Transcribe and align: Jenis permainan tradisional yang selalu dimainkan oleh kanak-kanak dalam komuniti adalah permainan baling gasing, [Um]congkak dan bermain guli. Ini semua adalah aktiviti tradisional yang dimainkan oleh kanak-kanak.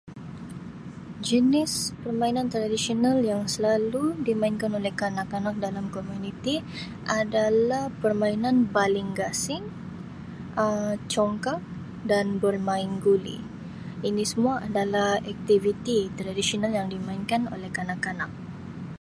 Jenis 1.27 1.73
permainan 2.03 2.47
tradisional 2.53 3.17
yang 3.31 3.43
selalu 3.53 4.03
dimainkan 4.27 4.71
oleh 4.79 4.93
kanak-kanak 5.01 5.55
dalam 5.65 5.85
komuniti 5.95 6.55
adalah 7.19 7.83
permainan 8.01 8.55
baling 8.75 9.09
gasing, 9.19 9.61
[Um]congkak 10.61 11.59
dan 12.09 12.27
bermain 12.43 12.91
guli. 13.05 13.37
Ini 14.07 14.23
semua 14.31 14.53
adalah 14.67 15.09
aktiviti 15.31 15.99
tradisional 16.19 16.71
yang 16.79 16.87
dimainkan 16.93 17.41
oleh 17.55 17.69
kanak-kanak. 17.77 18.31